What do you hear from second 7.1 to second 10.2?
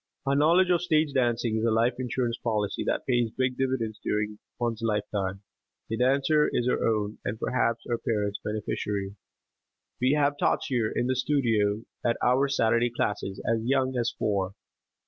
and perhaps her parents' beneficiary. We